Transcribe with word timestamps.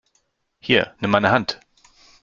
Hier, 0.59 0.95
nimm 0.99 1.11
meine 1.11 1.29
Hand! 1.29 1.59